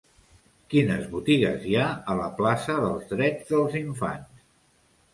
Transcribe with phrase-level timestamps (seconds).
[0.71, 4.47] Quines botigues hi ha a la plaça dels Drets dels Infants?